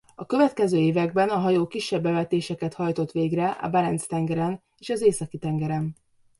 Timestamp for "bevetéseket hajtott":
2.03-3.11